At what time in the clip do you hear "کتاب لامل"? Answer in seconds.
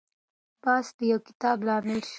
1.27-1.99